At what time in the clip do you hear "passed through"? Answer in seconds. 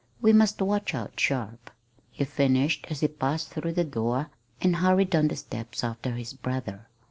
3.07-3.73